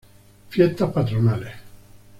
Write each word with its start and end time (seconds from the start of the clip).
Fiestas 0.49 0.89
Patronales. 0.91 1.53